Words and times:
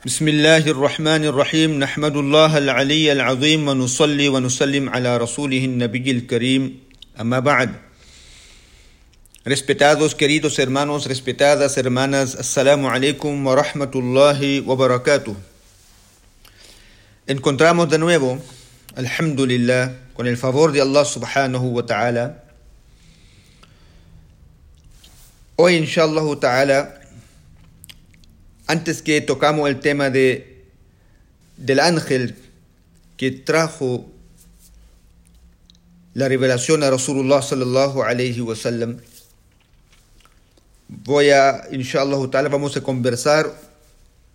بسم 0.00 0.28
الله 0.28 0.64
الرحمن 0.64 1.28
الرحيم 1.28 1.76
نحمد 1.76 2.16
الله 2.16 2.58
العلي 2.58 3.12
العظيم 3.12 3.68
ونصلي 3.68 4.28
ونسلم 4.32 4.88
على 4.88 5.16
رسوله 5.16 5.64
النبي 5.64 6.10
الكريم 6.10 6.80
أما 7.20 7.38
بعد 7.44 7.70
Respetados 9.44 10.14
queridos 10.14 10.58
hermanos, 10.58 11.04
respetadas 11.04 11.76
hermanas, 11.76 12.34
Assalamu 12.34 12.88
alaikum 12.88 13.44
wa 13.44 13.54
rahmatullahi 13.54 14.64
wa 14.64 14.74
barakatuh. 14.74 15.36
Encontramos 17.26 17.90
de 17.90 17.98
nuevo, 17.98 18.38
Alhamdulillah, 18.96 19.92
con 20.14 20.26
el 20.26 20.38
favor 20.38 20.72
de 20.72 20.80
Allah 20.80 21.04
subhanahu 21.04 21.76
wa 21.76 21.84
ta'ala. 21.84 22.42
Hoy, 25.56 25.76
inshallah 25.76 26.24
ta'ala, 26.40 26.99
antes 28.70 29.02
que 29.02 29.20
tocamos 29.20 29.68
el 29.68 29.80
tema 29.80 30.10
de, 30.10 30.64
del 31.56 31.80
ángel 31.80 32.36
que 33.16 33.32
trajo 33.32 34.08
la 36.14 36.28
revelación 36.28 36.84
a 36.84 36.90
Rasulullah 36.90 37.42
sallallahu 37.42 38.04
alayhi 38.04 38.40
wa 38.40 38.54
sallam, 38.54 38.98
voy 40.86 41.30
a, 41.30 41.66
inshallah 41.72 42.16
vamos 42.48 42.76
a 42.76 42.80
conversar 42.80 43.52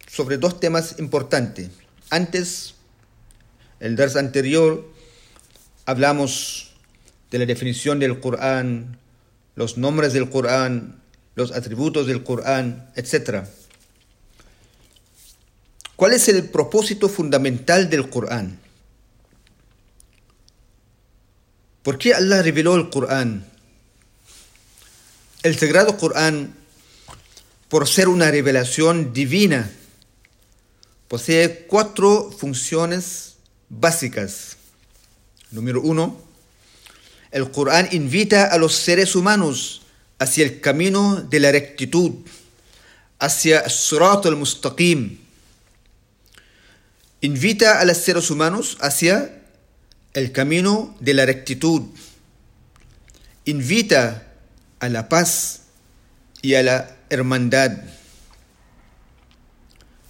sobre 0.06 0.38
dos 0.38 0.60
temas 0.60 1.00
importantes. 1.00 1.70
Antes, 2.10 2.76
el 3.80 3.96
vers 3.96 4.18
anterior, 4.18 4.86
hablamos 5.86 6.74
de 7.32 7.40
la 7.40 7.46
definición 7.46 8.00
del 8.00 8.20
Corán, 8.20 8.98
los 9.56 9.78
nombres 9.78 10.12
del 10.12 10.30
Corán, 10.30 11.02
los 11.36 11.54
atributos 11.54 12.06
del 12.06 12.24
Corán, 12.24 12.92
etc. 12.98 13.46
¿Cuál 15.96 16.14
es 16.14 16.28
el 16.28 16.50
propósito 16.50 17.08
fundamental 17.08 17.90
del 17.90 18.10
Corán? 18.10 18.60
¿Por 21.84 21.98
qué 21.98 22.14
Allah 22.14 22.42
reveló 22.42 22.76
el 22.76 22.90
Corán? 22.90 23.46
El 25.44 25.58
Sagrado 25.58 25.96
Corán, 25.98 26.54
por 27.70 27.88
ser 27.88 28.08
una 28.08 28.32
revelación 28.32 29.14
divina, 29.14 29.72
posee 31.08 31.66
cuatro 31.68 32.32
funciones 32.32 33.36
básicas. 33.70 34.58
Número 35.52 35.82
uno, 35.82 36.20
el 37.32 37.52
Corán 37.52 37.88
invita 37.92 38.48
a 38.48 38.58
los 38.58 38.74
seres 38.76 39.16
humanos 39.16 39.84
hacia 40.20 40.44
el 40.44 40.60
camino 40.60 41.22
de 41.22 41.40
la 41.40 41.52
rectitud, 41.52 42.12
hacia 43.20 43.70
Surat 43.70 44.26
al-Mustaqim. 44.26 45.25
Invita 47.22 47.80
a 47.80 47.86
los 47.86 47.98
seres 47.98 48.30
humanos 48.30 48.78
hacia 48.82 49.42
el 50.14 50.32
camino 50.32 50.96
de 51.00 51.14
la 51.14 51.26
rectitud. 51.26 51.84
Invita 53.46 54.28
a 54.80 54.90
la 54.90 55.10
paz 55.10 55.62
y 56.42 56.56
a 56.56 56.64
la 56.64 56.96
hermandad. 57.10 57.72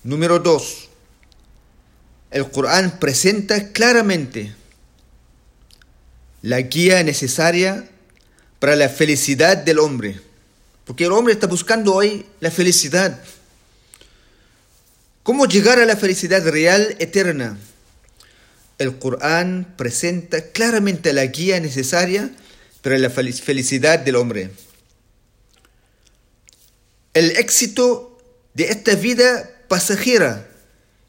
Número 0.04 0.40
dos, 0.40 0.90
el 2.32 2.50
Corán 2.52 3.00
presenta 3.00 3.72
claramente 3.72 4.54
la 6.42 6.62
guía 6.62 7.02
necesaria 7.04 7.90
para 8.60 8.76
la 8.76 8.90
felicidad 8.90 9.58
del 9.58 9.80
hombre. 9.80 10.22
Porque 10.86 11.06
el 11.06 11.12
hombre 11.12 11.34
está 11.34 11.48
buscando 11.48 11.96
hoy 11.96 12.26
la 12.40 12.52
felicidad. 12.52 13.20
¿Cómo 15.26 15.48
llegar 15.48 15.80
a 15.80 15.88
la 15.88 15.98
felicidad 15.98 16.48
real 16.48 16.96
eterna? 17.00 17.58
El 18.78 19.00
Corán 19.00 19.74
presenta 19.76 20.52
claramente 20.52 21.14
la 21.14 21.26
guía 21.26 21.60
necesaria 21.60 22.30
para 22.84 23.00
la 23.00 23.10
felicidad 23.10 23.98
del 23.98 24.18
hombre. 24.18 24.52
El 27.16 27.38
éxito 27.38 28.22
de 28.54 28.66
esta 28.66 28.94
vida 28.94 29.50
pasajera 29.68 30.48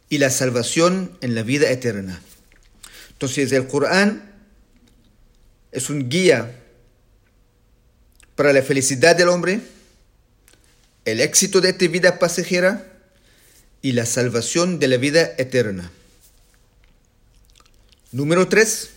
y 0.08 0.16
la 0.16 0.30
salvación 0.30 1.18
en 1.20 1.34
la 1.34 1.42
vida 1.42 1.70
eterna. 1.70 2.22
Entonces 3.10 3.52
el 3.52 3.66
Corán 3.66 4.32
es 5.72 5.90
un 5.90 6.08
guía 6.08 6.58
para 8.34 8.54
la 8.54 8.62
felicidad 8.62 9.14
del 9.14 9.28
hombre, 9.28 9.60
el 11.04 11.20
éxito 11.20 11.60
de 11.60 11.68
esta 11.68 11.86
vida 11.86 12.18
pasajera 12.18 12.95
y 13.86 13.92
la 13.92 14.04
salvación 14.04 14.80
de 14.80 14.88
la 14.88 14.96
vida 14.96 15.34
eterna. 15.38 15.92
Número 18.10 18.48
3. 18.48 18.90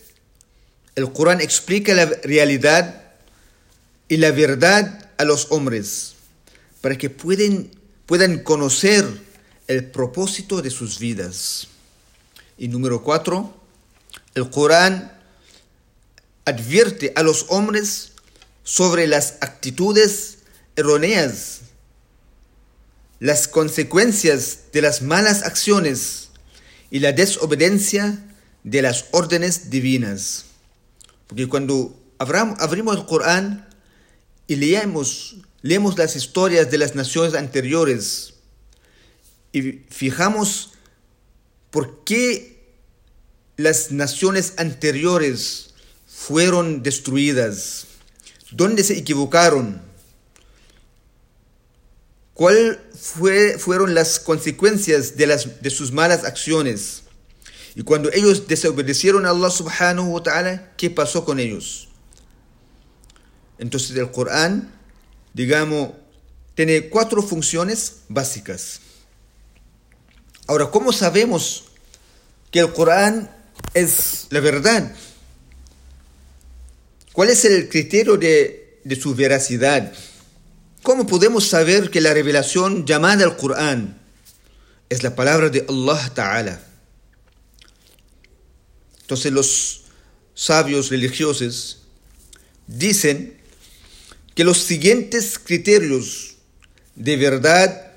El 0.95 1.13
Corán 1.13 1.41
explica 1.41 1.93
la 1.93 2.05
realidad 2.05 3.03
y 4.07 4.17
la 4.17 4.31
verdad 4.31 5.11
a 5.19 5.25
los 5.25 5.51
hombres 5.51 6.15
para 6.81 6.97
que 6.97 7.11
pueden, 7.11 7.69
puedan 8.07 8.39
conocer 8.39 9.05
el 9.67 9.85
propósito 9.85 10.63
de 10.63 10.71
sus 10.71 10.97
vidas. 10.97 11.67
Y 12.57 12.67
número 12.67 13.03
4. 13.03 13.61
El 14.33 14.49
Corán 14.49 15.15
advierte 16.45 17.13
a 17.15 17.21
los 17.21 17.45
hombres 17.49 18.13
sobre 18.63 19.05
las 19.05 19.35
actitudes 19.41 20.39
erróneas, 20.75 21.59
las 23.19 23.47
consecuencias 23.47 24.71
de 24.71 24.81
las 24.81 25.01
malas 25.01 25.43
acciones 25.43 26.29
y 26.89 26.99
la 26.99 27.11
desobediencia 27.11 28.25
de 28.63 28.81
las 28.81 29.05
órdenes 29.11 29.69
divinas. 29.69 30.45
Porque 31.27 31.47
cuando 31.47 31.99
abrimos 32.17 32.97
el 32.97 33.05
Corán 33.05 33.67
y 34.47 34.55
leemos, 34.55 35.37
leemos 35.61 35.97
las 35.97 36.15
historias 36.15 36.71
de 36.71 36.77
las 36.77 36.95
naciones 36.95 37.35
anteriores 37.35 38.33
y 39.51 39.83
fijamos 39.89 40.71
por 41.71 42.03
qué 42.03 42.59
las 43.57 43.91
naciones 43.91 44.53
anteriores 44.57 45.73
fueron 46.07 46.81
destruidas, 46.81 47.85
dónde 48.51 48.83
se 48.83 48.97
equivocaron, 48.97 49.88
cuáles 52.39 52.77
fue, 52.97 53.59
fueron 53.59 53.93
las 53.93 54.17
consecuencias 54.17 55.17
de, 55.17 55.27
las, 55.27 55.61
de 55.61 55.69
sus 55.69 55.91
malas 55.91 56.23
acciones. 56.23 57.01
Y 57.75 57.81
cuando 57.83 58.09
ellos 58.13 58.47
desobedecieron 58.47 59.25
a 59.25 59.31
Allah 59.31 59.49
subhanahu 59.49 60.13
wa 60.13 60.23
ta'ala, 60.23 60.71
¿qué 60.77 60.89
pasó 60.89 61.25
con 61.25 61.41
ellos? 61.41 61.89
Entonces 63.57 63.97
el 63.97 64.09
Corán, 64.11 64.71
digamos, 65.33 65.89
tiene 66.55 66.87
cuatro 66.87 67.21
funciones 67.21 68.03
básicas. 68.07 68.79
Ahora, 70.47 70.71
¿cómo 70.71 70.93
sabemos 70.93 71.65
que 72.51 72.59
el 72.59 72.71
Corán 72.71 73.29
es 73.73 74.27
la 74.29 74.39
verdad? 74.39 74.95
¿Cuál 77.11 77.31
es 77.31 77.43
el 77.43 77.67
criterio 77.67 78.15
de, 78.15 78.79
de 78.85 78.95
su 78.95 79.13
veracidad? 79.13 79.91
¿Cómo 80.89 81.05
podemos 81.05 81.47
saber 81.47 81.91
que 81.91 82.01
la 82.01 82.15
revelación 82.15 82.83
llamada 82.83 83.23
al 83.23 83.37
Corán 83.37 84.01
es 84.89 85.03
la 85.03 85.15
palabra 85.15 85.49
de 85.49 85.63
Allah 85.69 86.11
Ta'ala? 86.15 86.63
Entonces 89.01 89.31
los 89.31 89.83
sabios 90.33 90.89
religiosos 90.89 91.83
dicen 92.65 93.39
que 94.33 94.43
los 94.43 94.57
siguientes 94.57 95.37
criterios 95.37 96.37
de 96.95 97.17
verdad 97.17 97.91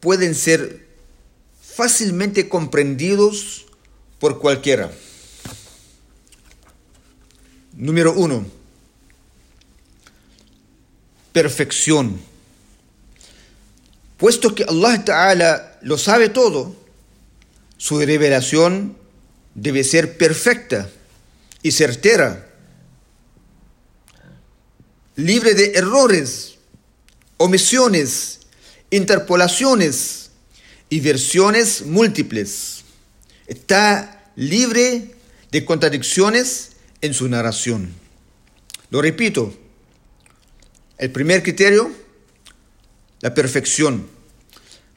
pueden 0.00 0.34
ser 0.34 0.88
fácilmente 1.60 2.48
comprendidos 2.48 3.66
por 4.18 4.38
cualquiera. 4.38 4.90
Número 7.74 8.14
uno, 8.14 8.46
perfección. 11.36 12.18
Puesto 14.16 14.54
que 14.54 14.64
Allah 14.64 15.04
Ta'ala 15.04 15.78
lo 15.82 15.98
sabe 15.98 16.30
todo, 16.30 16.74
su 17.76 17.98
revelación 17.98 18.96
debe 19.54 19.84
ser 19.84 20.16
perfecta 20.16 20.88
y 21.62 21.72
certera, 21.72 22.48
libre 25.16 25.52
de 25.52 25.72
errores, 25.74 26.54
omisiones, 27.36 28.40
interpolaciones 28.88 30.30
y 30.88 31.00
versiones 31.00 31.82
múltiples. 31.82 32.82
Está 33.46 34.32
libre 34.36 35.14
de 35.52 35.64
contradicciones 35.66 36.70
en 37.02 37.12
su 37.12 37.28
narración. 37.28 37.92
Lo 38.88 39.02
repito, 39.02 39.54
el 40.98 41.10
primer 41.10 41.42
criterio, 41.42 41.92
la 43.20 43.34
perfección. 43.34 44.08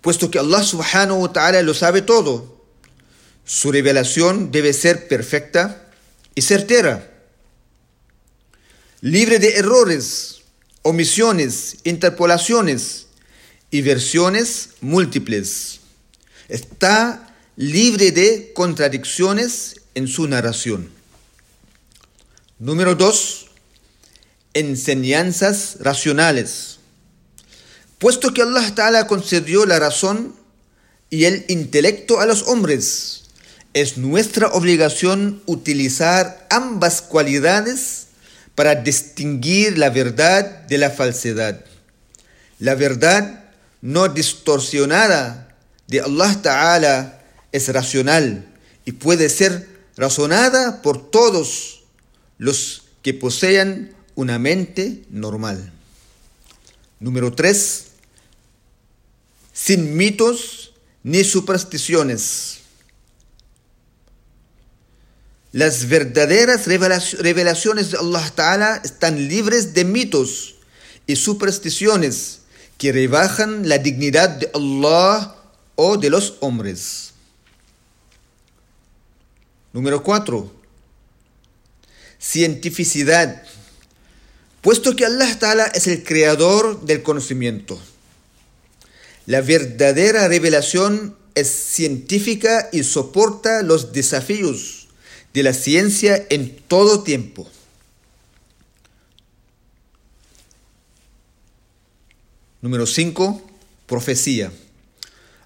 puesto 0.02 0.32
que 0.32 0.40
Allah 0.40 0.64
subhanahu 0.64 1.24
wa 1.24 1.34
ta'ala 1.34 1.62
lo 1.62 1.74
sabe 1.74 2.02
todo. 2.02 2.64
Su 3.44 3.72
revelación 3.72 4.52
debe 4.52 4.72
ser 4.72 5.08
perfecta 5.10 5.90
y 6.36 6.42
certera, 6.42 7.12
libre 9.02 9.40
de 9.40 9.56
errores, 9.56 10.42
omisiones, 10.84 11.80
interpolaciones 11.84 13.08
y 13.72 13.82
versiones 13.82 14.70
múltiples. 14.80 15.82
Está 16.48 17.36
libre 17.58 18.12
de 18.12 18.54
contradicciones 18.54 19.82
en 19.96 20.08
su 20.08 20.28
narración. 20.28 20.90
Número 22.58 22.96
2. 22.96 23.49
Enseñanzas 24.54 25.78
racionales. 25.80 26.80
Puesto 27.98 28.34
que 28.34 28.42
Allah 28.42 28.74
Ta'ala 28.74 29.08
concedió 29.08 29.66
la 29.66 29.80
razón 29.80 30.36
y 31.10 31.26
el 31.26 31.46
intelecto 31.50 32.20
a 32.20 32.26
los 32.26 32.44
hombres, 32.44 33.24
es 33.74 33.98
nuestra 33.98 34.48
obligación 34.48 35.42
utilizar 35.46 36.48
ambas 36.50 37.02
cualidades 37.02 38.08
para 38.56 38.76
distinguir 38.76 39.78
la 39.78 39.90
verdad 39.90 40.44
de 40.68 40.78
la 40.78 40.90
falsedad. 40.90 41.64
La 42.58 42.76
verdad 42.76 43.46
no 43.82 44.08
distorsionada 44.10 45.56
de 45.88 46.02
Allah 46.02 46.42
Ta'ala 46.42 47.22
es 47.52 47.70
racional 47.70 48.46
y 48.86 48.94
puede 48.94 49.30
ser 49.30 49.68
razonada 49.96 50.82
por 50.82 51.10
todos 51.10 51.84
los 52.38 52.84
que 53.02 53.14
posean 53.14 53.92
una 54.20 54.38
mente 54.38 55.06
normal. 55.10 55.72
Número 57.00 57.32
3 57.32 57.86
sin 59.54 59.96
mitos 59.96 60.74
ni 61.04 61.24
supersticiones. 61.24 62.60
Las 65.54 65.88
verdaderas 65.88 66.68
revelaciones 66.68 67.92
de 67.92 67.98
Allah 67.98 68.30
Ta'ala 68.36 68.82
están 68.84 69.30
libres 69.30 69.74
de 69.74 69.86
mitos 69.86 70.56
y 71.08 71.16
supersticiones 71.16 72.42
que 72.78 72.92
rebajan 72.92 73.70
la 73.70 73.78
dignidad 73.78 74.30
de 74.30 74.52
Allah 74.54 75.34
o 75.76 75.96
de 75.98 76.10
los 76.10 76.36
hombres. 76.42 77.14
Número 79.72 80.04
4. 80.04 80.52
Cientificidad. 82.20 83.44
Puesto 84.62 84.96
que 84.96 85.06
Allah 85.06 85.38
Ta'ala 85.40 85.66
es 85.68 85.88
el 85.88 86.04
creador 86.04 86.82
del 86.82 87.02
conocimiento 87.02 87.80
la 89.30 89.42
verdadera 89.42 90.28
revelación 90.28 91.16
es 91.36 91.50
científica 91.50 92.68
y 92.72 92.84
soporta 92.84 93.62
los 93.62 93.94
desafíos 93.94 94.88
de 95.36 95.44
la 95.44 95.54
ciencia 95.54 96.26
en 96.32 96.58
todo 96.68 97.04
tiempo. 97.04 97.48
Número 102.64 102.88
5. 102.88 103.40
Profecía. 103.86 104.52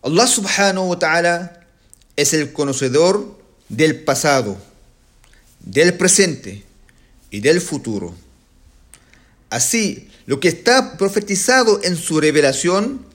Allah 0.02 0.28
subhanahu 0.28 0.92
wa 0.92 1.00
ta'ala 1.00 1.68
es 2.16 2.34
el 2.34 2.54
conocedor 2.54 3.38
del 3.68 4.02
pasado, 4.06 4.58
del 5.60 5.98
presente 5.98 6.64
y 7.32 7.42
del 7.42 7.60
futuro. 7.60 8.16
Así, 9.54 10.10
lo 10.26 10.40
que 10.40 10.48
está 10.48 10.98
profetizado 10.98 11.80
en 11.84 11.96
su 11.96 12.20
revelación 12.20 13.06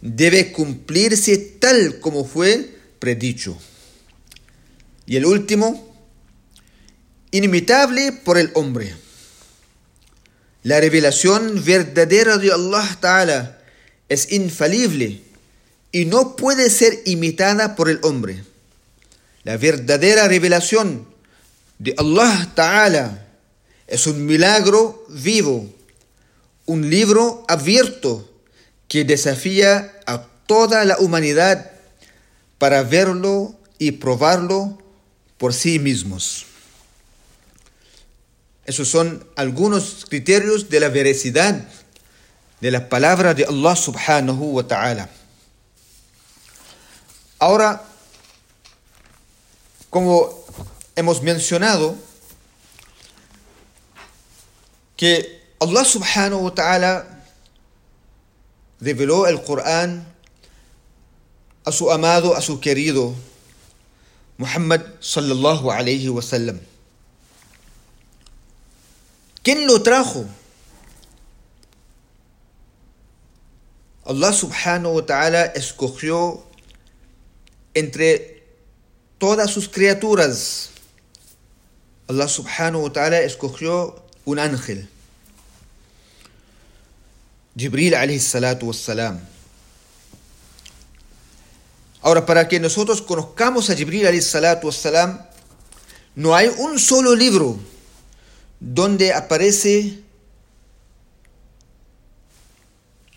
debe 0.00 0.52
cumplirse 0.52 1.36
tal 1.58 1.98
como 1.98 2.24
fue 2.24 2.72
predicho. 3.00 3.58
Y 5.06 5.16
el 5.16 5.26
último, 5.26 5.92
inimitable 7.32 8.12
por 8.12 8.38
el 8.38 8.52
hombre. 8.54 8.94
La 10.62 10.78
revelación 10.78 11.64
verdadera 11.64 12.38
de 12.38 12.52
Allah 12.52 12.96
Ta'ala 13.00 13.58
es 14.08 14.30
infalible 14.30 15.20
y 15.90 16.04
no 16.04 16.36
puede 16.36 16.70
ser 16.70 17.02
imitada 17.06 17.74
por 17.74 17.90
el 17.90 17.98
hombre. 18.02 18.44
La 19.42 19.56
verdadera 19.56 20.28
revelación 20.28 21.08
de 21.80 21.92
Allah 21.98 22.52
Ta'ala 22.54 23.26
es 23.88 24.06
un 24.06 24.26
milagro 24.26 25.04
vivo, 25.08 25.74
un 26.68 26.90
libro 26.90 27.44
abierto 27.48 28.30
que 28.88 29.04
desafía 29.04 30.00
a 30.06 30.26
toda 30.46 30.84
la 30.84 30.98
humanidad 30.98 31.70
para 32.58 32.82
verlo 32.82 33.58
y 33.78 33.92
probarlo 33.92 34.78
por 35.38 35.54
sí 35.54 35.78
mismos. 35.78 36.44
Esos 38.66 38.86
son 38.86 39.26
algunos 39.34 40.04
criterios 40.10 40.68
de 40.68 40.80
la 40.80 40.90
veracidad 40.90 41.66
de 42.60 42.70
la 42.70 42.90
palabra 42.90 43.32
de 43.32 43.46
Allah 43.46 43.74
subhanahu 43.74 44.56
wa 44.56 44.66
ta'ala. 44.66 45.08
Ahora, 47.38 47.82
como 49.88 50.44
hemos 50.96 51.22
mencionado, 51.22 51.96
que 54.98 55.37
Allah 55.60 55.84
subhanahu 55.84 56.44
wa 56.44 56.54
ta'ala 56.54 57.02
reveló 58.80 59.26
el 59.26 59.42
Corán 59.42 60.06
a 61.64 61.72
su 61.72 61.90
amado, 61.90 62.36
a 62.36 62.40
su 62.40 62.60
querido 62.60 63.14
Muhammad 64.38 64.82
sallallahu 65.00 65.70
alayhi 65.70 66.08
wa 66.08 66.22
sallam. 66.22 66.60
¿Quién 69.42 69.66
lo 69.66 69.82
trajo? 69.82 70.26
Allah 74.04 74.32
subhanahu 74.32 74.94
wa 74.94 75.04
ta'ala 75.04 75.44
escogió 75.58 76.46
entre 77.74 78.44
todas 79.18 79.50
sus 79.50 79.68
criaturas. 79.68 80.70
Allah 82.08 82.28
subhanahu 82.28 82.84
wa 82.84 82.92
ta'ala 82.92 83.20
escogió 83.20 84.00
un 84.24 84.38
ángel. 84.38 84.88
Jibril 87.58 87.94
wassalam. 88.62 89.20
Ahora, 92.00 92.24
para 92.24 92.46
que 92.46 92.60
nosotros 92.60 93.02
conozcamos 93.02 93.68
a 93.68 93.74
Jibril 93.74 94.06
wassalam, 94.62 95.20
no 96.14 96.36
hay 96.36 96.48
un 96.58 96.78
solo 96.78 97.16
libro 97.16 97.58
donde 98.60 99.12
aparece 99.12 99.98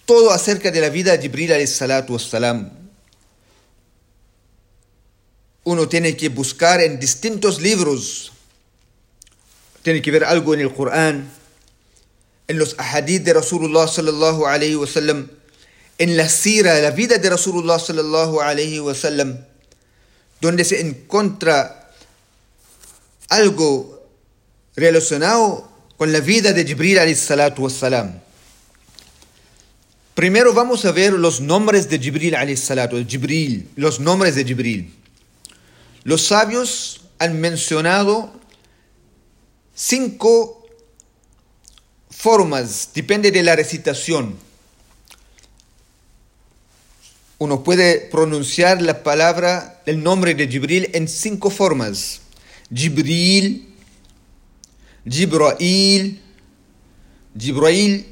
todo 0.06 0.32
acerca 0.32 0.72
de 0.72 0.82
la 0.82 0.90
vida 0.90 1.16
de 1.16 1.22
Jibril 1.22 1.52
wassalam. 2.10 2.72
Uno 5.64 5.88
tiene 5.88 6.18
que 6.18 6.30
buscar 6.30 6.82
en 6.82 7.00
distintos 7.00 7.62
libros, 7.62 8.32
tiene 9.84 10.02
que 10.02 10.10
ver 10.10 10.24
algo 10.24 10.56
en 10.56 10.62
el 10.62 10.74
Corán, 10.74 11.41
en 12.52 12.58
los 12.58 12.76
ahadith 12.78 13.24
de 13.24 13.34
Rasulullah 13.34 13.88
sallallahu 13.88 14.46
alayhi 14.46 14.76
wa 14.76 14.86
sallam, 14.86 15.30
en 15.98 16.18
la 16.18 16.28
sira, 16.28 16.82
la 16.82 16.92
vida 16.92 17.18
de 17.18 17.30
Rasulullah 17.30 17.80
sallallahu 17.80 18.42
alayhi 18.42 18.82
wa 18.82 18.94
sallam, 18.94 19.38
donde 20.42 20.66
se 20.66 20.82
encuentra 20.82 21.94
algo 23.30 24.06
relacionado 24.76 25.66
con 25.96 26.12
la 26.12 26.20
vida 26.20 26.52
de 26.52 26.66
Jibril 26.66 27.00
alayhi 27.00 27.16
salatu 27.16 27.64
wassalam. 27.64 28.20
Primero 30.14 30.54
vamos 30.54 30.84
a 30.84 30.92
ver 30.92 31.14
los 31.14 31.40
nombres 31.40 31.88
de 31.88 32.00
Jibril 32.00 32.36
alayhi 32.36 32.58
salatu, 32.58 33.02
Jibril, 33.08 33.70
los 33.78 34.02
nombres 34.02 34.36
de 34.36 34.44
Jibril. 34.44 34.94
Los 36.04 36.24
sabios 36.28 37.00
han 37.18 37.40
mencionado 37.40 38.34
cinco 39.74 40.61
formas, 42.22 42.90
depende 42.94 43.32
de 43.32 43.42
la 43.42 43.56
recitación. 43.56 44.38
Uno 47.40 47.64
puede 47.64 48.00
pronunciar 48.12 48.80
la 48.80 49.02
palabra, 49.02 49.82
el 49.88 50.04
nombre 50.04 50.36
de 50.36 50.48
Jibril 50.48 50.88
en 50.94 51.08
cinco 51.08 51.50
formas. 51.50 52.22
Jibril, 52.72 53.74
Jibrail, 55.10 56.22
Jibrail, 57.36 58.06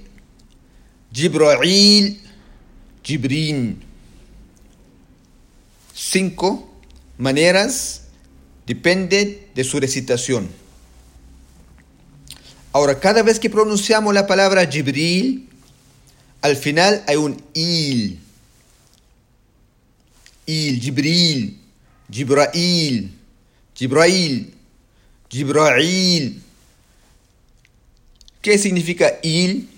Jibrail, 1.13 2.19
Jibrin. 3.03 3.83
Cinco 5.93 6.67
maneras, 7.19 8.05
depende 8.65 9.49
de 9.53 9.63
su 9.63 9.79
recitación. 9.79 10.49
Ahora, 12.71 12.99
cada 12.99 13.23
vez 13.23 13.39
que 13.39 13.49
pronunciamos 13.49 14.13
la 14.13 14.27
palabra 14.27 14.65
Jibril, 14.69 15.49
al 16.41 16.55
final 16.55 17.03
hay 17.07 17.15
un 17.15 17.41
il. 17.53 18.19
Il, 20.45 20.79
Jibril, 20.79 21.59
Jibrail, 22.09 23.11
Jibrail, 23.75 24.53
Jibrail. 25.29 26.41
¿Qué 28.41 28.57
significa 28.57 29.19
il? 29.21 29.69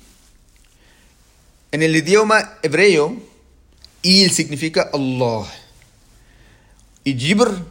En 1.72 1.82
el 1.82 1.96
idioma 1.96 2.58
hebreo, 2.62 3.18
il 4.02 4.32
significa 4.32 4.90
Allah. 4.94 5.48
Y 7.04 7.16
Jibr, 7.16 7.66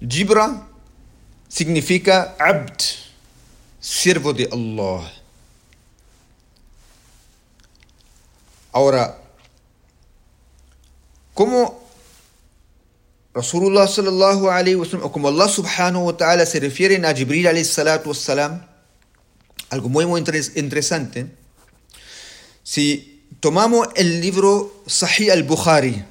Jibra, 0.00 0.66
significa 1.48 2.34
abd, 2.38 2.82
siervo 3.86 4.32
de 4.32 4.48
Allah. 4.50 5.12
Ahora, 8.72 9.16
¿cómo 11.34 11.86
Rasulullah 13.32 13.86
sallallahu 13.86 14.50
alayhi 14.50 14.74
wasallam, 14.74 15.06
o 15.06 15.12
como 15.12 15.28
Allah 15.28 15.48
subhanahu 15.48 16.06
wa 16.06 16.16
ta'ala 16.16 16.44
se 16.46 16.58
refieren 16.58 17.04
a 17.04 17.14
Jibril 17.14 17.46
alayhi 17.46 17.64
salatu 17.64 18.08
wassalam, 18.08 18.66
algo 19.70 19.88
muy 19.88 20.04
muy 20.04 20.18
interesante, 20.18 21.30
si 22.64 23.22
tomamos 23.38 23.86
el 23.94 24.20
libro 24.20 24.82
Sahih 24.86 25.30
al-Bukhari, 25.30 26.04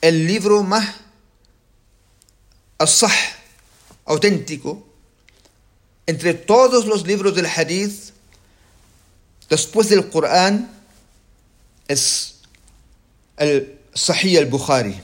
el 0.00 0.26
libro 0.26 0.64
más 0.64 0.88
asah, 2.78 3.14
auténtico, 4.06 4.89
entre 6.10 6.34
todos 6.34 6.86
los 6.86 7.06
libros 7.06 7.36
del 7.36 7.46
hadith, 7.46 8.10
después 9.48 9.88
del 9.88 10.10
Corán, 10.10 10.68
es 11.86 12.40
el 13.36 13.78
Sahih 13.94 14.38
al-Bukhari. 14.38 15.00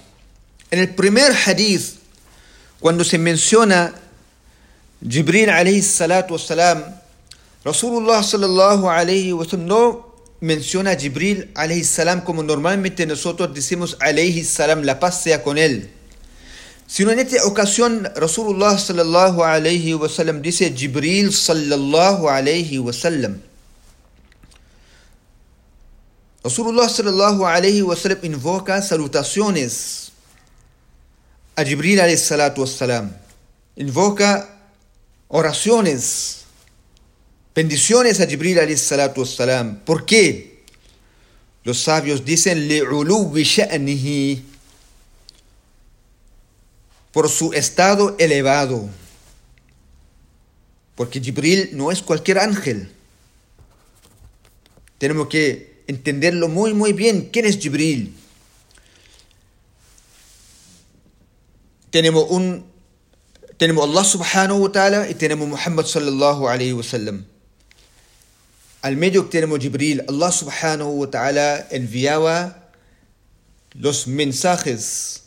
En 0.73 0.81
el 0.81 0.97
primer 0.97 1.33
hadith, 1.33 1.95
cuando 2.81 3.05
se 3.05 3.19
menciona 3.19 3.95
Jibril 5.09 5.49
alayhi 5.49 5.81
salatu 5.81 6.35
wasalam, 6.35 6.83
Rasulullah 7.65 8.25
sallallahu 8.25 8.91
alayhi 8.91 9.33
wasallam 9.33 9.67
no 9.67 10.15
menciona 10.41 10.91
a 10.91 10.97
Jibril 10.97 11.53
alayhi 11.55 11.85
salam 11.85 12.23
como 12.23 12.43
normalmente 12.43 13.07
nosotros 13.07 13.55
decimos 13.55 13.97
alayhi 14.01 14.43
salam, 14.43 14.83
la 14.83 14.99
paz 14.99 15.23
sea 15.23 15.45
con 15.45 15.57
él. 15.57 15.89
En 16.89 17.19
esta 17.19 17.45
ocasión 17.45 18.09
Rasulullah 18.15 18.79
sallallahu 18.79 19.43
alayhi 19.43 19.95
wasallam 19.95 20.41
dice 20.41 20.73
Jibril 20.75 21.33
sallallahu 21.33 22.29
alayhi 22.29 22.79
wasallam. 22.79 23.43
Rasulullah 26.45 26.89
sallallahu 26.89 27.45
alayhi 27.45 27.83
wasallam 27.83 28.19
invoca 28.23 28.81
salutaciones 28.81 30.13
a 31.57 31.65
Jibril 31.65 32.01
alayhi 32.01 32.17
salatu 32.17 32.63
wassalam. 32.63 33.11
Invoca 33.77 34.49
oraciones, 35.29 36.45
bendiciones 37.53 38.21
a 38.21 38.27
Jibril 38.27 38.59
alayhi 38.59 38.79
salatu 38.79 39.23
wassalam. 39.23 39.81
¿Por 39.85 40.07
qué? 40.07 40.63
Los 41.65 41.83
sabios 41.83 42.25
dicen 42.25 42.69
li'uluwi 42.69 43.45
sha'nihi 43.45 44.56
por 47.17 47.31
su 47.31 47.55
estado 47.55 48.15
elevado. 48.19 48.91
Porque 50.97 51.19
Jibril 51.19 51.71
no 51.73 51.91
es 51.91 52.03
cualquier 52.03 52.39
ángel. 52.39 52.93
Tenemos 54.99 55.29
que 55.29 55.83
entenderlo 55.87 56.49
muy, 56.49 56.75
muy 56.75 56.93
bien. 56.93 57.31
¿Quién 57.33 57.47
es 57.47 57.59
Jibril? 57.59 58.15
Tenemos 61.89 62.27
un 62.29 62.67
tenemos 63.57 63.89
Allah 63.89 64.05
subhanahu 64.05 64.65
wa 64.65 64.73
ta'ala 64.73 65.09
y 65.09 65.15
tenemos 65.15 65.49
Muhammad 65.49 65.87
sallallahu 65.87 66.47
alayhi 66.47 66.75
wa 66.75 66.83
sallam. 66.83 67.25
Al 68.83 68.99
medio 68.99 69.25
tenemos 69.25 69.61
Jibril. 69.61 70.05
Allah 70.07 70.31
subhanahu 70.31 71.01
wa 71.01 71.11
ta'ala 71.11 71.67
enviaba 71.71 72.69
los 73.73 74.07
mensajes 74.07 75.26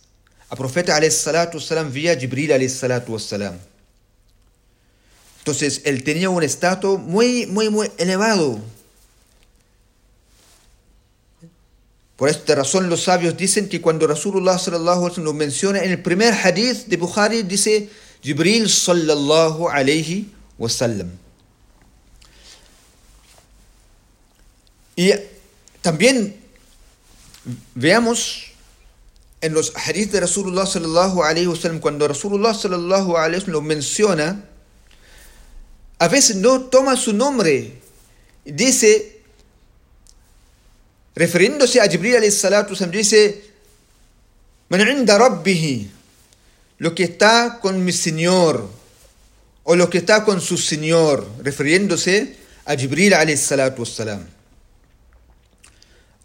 a 0.49 0.55
profeta 0.55 0.95
wasalam 0.97 1.91
vía 1.91 2.17
Jibril 2.17 2.51
wasalam. 3.07 3.57
Entonces 5.39 5.81
él 5.85 6.03
tenía 6.03 6.29
un 6.29 6.43
estatus 6.43 6.99
muy, 6.99 7.45
muy, 7.47 7.69
muy 7.69 7.91
elevado. 7.97 8.59
Por 12.15 12.27
esta 12.27 12.53
razón 12.55 12.89
los 12.89 13.03
sabios 13.03 13.37
dicen 13.37 13.69
que 13.69 13.79
cuando 13.79 14.05
Rasulullah 14.05 14.59
sallallahu 14.59 15.05
alaihi 15.05 15.21
lo 15.21 15.33
menciona 15.33 15.79
en 15.79 15.91
el 15.91 16.01
primer 16.01 16.33
hadith 16.33 16.85
de 16.87 16.97
Bukhari 16.97 17.43
dice 17.43 17.89
Jibril 18.21 18.69
sallallahu 18.69 19.69
alaihi 19.69 20.29
wasallam. 20.57 21.09
Y 24.97 25.13
también 25.81 26.35
veamos 27.73 28.48
en 29.41 29.53
los 29.53 29.73
hadiths 29.75 30.11
de 30.11 30.19
Rasulullah 30.19 30.65
sallallahu 30.65 31.23
alaihi 31.23 31.47
wasallam 31.47 31.79
cuando 31.79 32.07
Rasulullah 32.07 32.53
sallallahu 32.53 33.15
alaihi 33.17 33.41
wasallam 33.41 33.53
lo 33.53 33.61
menciona 33.61 34.43
a 35.99 36.07
veces 36.07 36.35
no 36.37 36.61
toma 36.61 36.95
su 36.95 37.13
nombre 37.13 37.79
dice 38.45 39.19
refiriéndose 41.19 41.81
a 41.81 41.87
Jibril 41.89 42.15
alayhi 42.15 42.31
salatu 42.31 42.71
wasallam, 42.71 42.95
dice, 42.95 43.43
Man 44.69 44.87
inda 44.87 45.17
rabbihi, 45.17 45.91
lo 46.77 46.95
que 46.95 47.03
está 47.03 47.59
con 47.61 47.83
mi 47.83 47.91
Señor, 47.91 48.69
o 49.63 49.75
lo 49.75 49.89
que 49.89 49.97
está 49.97 50.23
con 50.23 50.39
su 50.39 50.57
Señor, 50.57 51.27
refiriéndose 51.43 52.37
a 52.65 52.75
Jibril 52.75 53.13
alayhi 53.13 53.37
salatu 53.37 53.81
wasallam. 53.81 54.25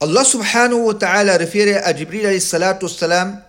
Allah 0.01 0.25
subhanahu 0.25 0.87
wa 0.87 0.99
ta'ala 0.99 1.39
refiere 1.39 1.79
a 1.79 1.93
Jibril 1.95 2.27
alayhi 2.27 2.41
salatu 2.41 2.87
wasalam 2.87 3.43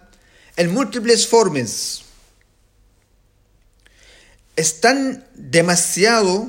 en 0.58 0.74
múltiples 0.74 1.28
formas. 1.28 2.04
Es 4.56 4.80
tan 4.80 5.28
demasiado 5.34 6.48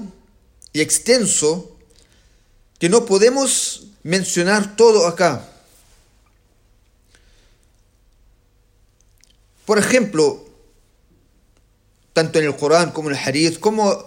y 0.73 0.81
extenso 0.81 1.77
que 2.79 2.89
no 2.89 3.05
podemos 3.07 3.87
mencionar 4.03 4.77
todo 4.77 5.07
acá. 5.07 5.43
Por 9.65 9.79
ejemplo, 9.79 10.45
tanto 12.13 12.39
en 12.39 12.45
el 12.45 12.57
Corán 12.57 12.93
como 12.93 13.11
en 13.11 13.17
el 13.17 13.23
Hadith, 13.23 13.59
como 13.59 14.07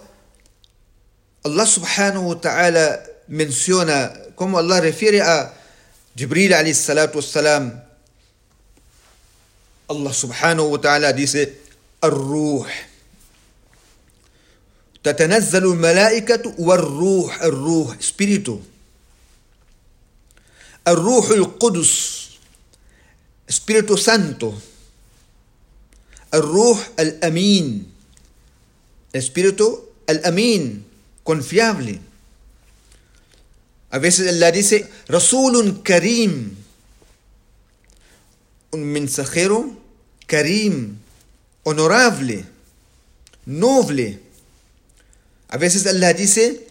Allah 1.44 1.66
subhanahu 1.66 2.28
wa 2.28 2.40
ta'ala 2.40 3.02
menciona, 3.28 4.12
como 4.34 4.58
Allah 4.58 4.80
refiere 4.80 5.20
a 5.20 5.59
Jibril 6.16 6.52
alayhi 6.52 6.74
salatu 6.74 7.18
wassalam, 7.18 7.70
Allah 9.90 10.12
subhanahu 10.14 10.70
wa 10.74 10.78
ta'ala 10.78 11.12
dice, 11.12 11.48
الروح 12.04 12.88
تتنزل 15.04 15.64
الملائكة 15.64 16.54
والروح 16.58 17.42
الروح 17.42 17.88
espíritu 18.00 18.56
الروح 20.88 21.26
القدس 21.30 21.92
Espíritu 23.50 23.96
Santo 24.00 24.54
الروح 26.34 26.78
الأمين 26.98 27.84
Espíritu 29.12 29.84
الأمين 30.08 30.82
confiable 31.28 32.00
a 33.91 33.97
veces 33.99 34.27
Allah 34.27 34.51
dice 34.51 34.87
رسول 35.09 35.83
كريم 35.83 36.55
un 38.71 38.83
mensajero 38.91 39.71
karim 40.27 40.97
honorable 41.63 42.43
noble 43.45 44.19
a 45.49 45.57
veces 45.57 45.85
Allah 45.87 46.13
dice 46.13 46.67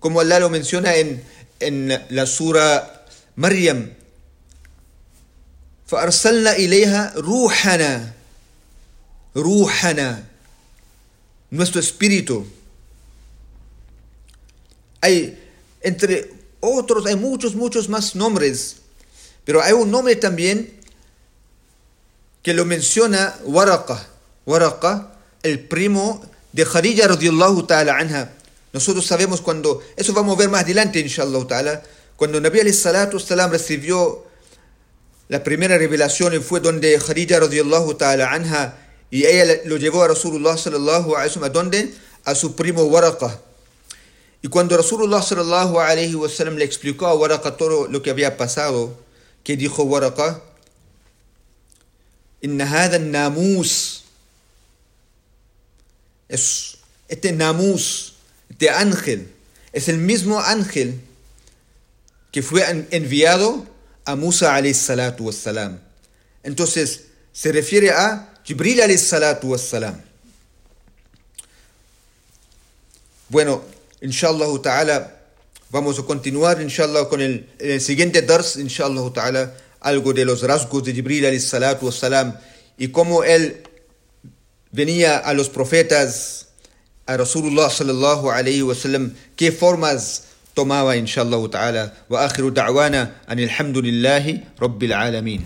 como 0.00 0.20
Allah 0.20 0.40
lo 0.40 0.48
menciona 0.50 0.94
en, 0.96 1.22
en 1.60 1.88
la 2.10 2.26
sura 2.26 2.92
مريم 3.36 3.92
فأرسلنا 5.86 6.52
إليها 6.56 7.12
روحنا 7.16 8.12
روحنا 9.36 10.24
nuestro 11.52 11.80
espíritu 11.80 12.46
hay 15.02 15.38
entre 15.82 16.30
otros 16.61 17.05
hay 17.05 17.15
muchos 17.15 17.55
muchos 17.55 17.89
más 17.89 18.15
nombres 18.15 18.77
pero 19.43 19.61
hay 19.61 19.73
un 19.73 19.91
nombre 19.91 20.15
también 20.15 20.79
que 22.41 22.53
lo 22.53 22.65
menciona 22.65 23.35
Waraqa 23.43 24.07
Waraqa 24.45 25.13
el 25.43 25.59
primo 25.59 26.23
de 26.53 26.65
Khadija 26.65 27.07
radiyallahu 27.07 27.63
ta'ala 27.63 27.97
anha 27.97 28.33
nosotros 28.73 29.05
sabemos 29.05 29.41
cuando 29.41 29.81
eso 29.95 30.13
vamos 30.13 30.35
a 30.35 30.39
ver 30.39 30.49
más 30.49 30.63
adelante 30.63 30.99
inshallah 30.99 31.45
ta'ala 31.47 31.83
cuando 32.15 32.39
Nabi 32.39 32.71
salatu 32.71 33.19
salam 33.19 33.51
recibió 33.51 34.25
la 35.27 35.43
primera 35.43 35.77
revelación 35.77 36.41
fue 36.41 36.59
donde 36.59 36.99
Khadija 36.99 37.39
radiyallahu 37.39 37.95
ta'ala 37.95 38.31
anha 38.31 38.77
y 39.11 39.25
ella 39.25 39.61
lo 39.65 39.77
llevó 39.77 40.03
a 40.03 40.07
Rasulullah 40.07 40.57
sallallahu 40.57 41.15
alaihi 41.15 41.29
wasallam 41.29 41.43
a 41.43 41.49
dónde? 41.49 41.93
A 42.23 42.33
su 42.33 42.55
primo 42.55 42.83
Waraqa. 42.83 43.39
Y 44.41 44.47
cuando 44.47 44.75
Rasulullah 44.75 45.21
alaihi 45.21 46.15
wasallam 46.15 46.57
le 46.57 46.65
explicó 46.65 47.05
a 47.07 47.13
Waraqa 47.13 47.57
todo 47.57 47.87
lo 47.87 48.01
que 48.01 48.09
había 48.09 48.37
pasado, 48.37 48.97
que 49.43 49.55
dijo 49.55 49.83
hada 52.61 52.99
namus. 52.99 54.03
Es, 56.27 56.77
este 57.07 57.31
namus, 57.33 58.15
este 58.49 58.69
ángel, 58.69 59.31
es 59.73 59.89
el 59.89 59.97
mismo 59.97 60.39
ángel 60.39 61.01
que 62.31 62.41
fue 62.41 62.87
enviado 62.91 63.67
a 64.05 64.15
Musa 64.15 64.55
alayhi 64.55 64.73
salatu 64.73 65.25
wassalam. 65.25 65.79
Entonces, 66.43 67.07
se 67.33 67.51
refiere 67.51 67.91
a 67.91 68.33
Jibril 68.43 68.81
alayhi 68.81 68.97
salatu 68.97 69.51
wassalam. 69.51 70.01
Bueno, 73.29 73.63
ان 74.03 74.11
شاء 74.11 74.31
الله 74.31 74.57
تعالى. 74.57 75.07
Vamos 75.71 75.99
a 75.99 76.03
continuar 76.03 76.57
ان 76.59 76.69
شاء 76.69 76.87
الله 76.87 77.03
con 77.09 77.21
el, 77.21 77.45
el 77.59 77.79
siguiente 77.81 78.21
درس 78.21 78.57
ان 78.57 78.69
شاء 78.69 78.87
الله 78.87 79.09
تعالى. 79.13 79.49
Algo 79.81 80.13
de 80.13 80.25
los 80.25 80.43
rasgos 80.43 80.83
de 80.83 80.93
Jibril 80.93 81.25
عليه 81.25 81.37
الصلاة 81.37 81.79
والسلام 81.81 82.33
y 82.77 82.87
cómo 82.89 83.23
él 83.23 83.63
venía 84.71 85.17
a 85.17 85.33
los 85.33 85.49
profetas 85.49 86.47
a 87.07 87.15
رسول 87.15 87.71
صلى 87.71 87.91
الله 87.91 88.31
عليه 88.31 88.63
وسلم 88.63 89.11
qué 89.37 89.51
formas 89.51 90.23
tomaba 90.55 90.93
ان 90.95 91.07
شاء 91.07 91.23
الله 91.23 91.47
تعالى? 91.47 91.91
واخر 92.09 92.49
دعوانا 92.49 93.11
ان 93.29 93.39
الحمد 93.39 93.77
لله 93.77 94.39
رب 94.61 94.83
العالمين 94.83 95.45